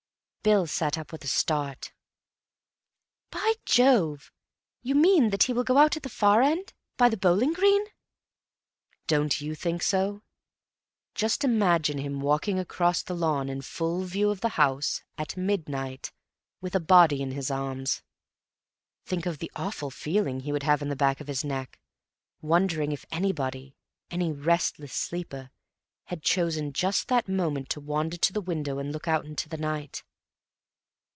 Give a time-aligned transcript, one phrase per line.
[0.43, 1.93] Bill sat up with a start.
[3.29, 4.31] "By Jove,
[4.81, 7.85] you mean that he will go out at the far end by the bowling green?"
[9.05, 10.23] "Don't you think so?
[11.13, 16.11] Just imagine him walking across the lawn in full view of the house, at midnight,
[16.59, 18.01] with a body in his arms.
[19.05, 21.79] Think of the awful feeling he would have in the back of the neck,
[22.41, 23.75] wondering if anybody,
[24.09, 25.51] any restless sleeper,
[26.05, 29.55] had chosen just that moment to wander to the window and look out into the
[29.57, 30.01] night.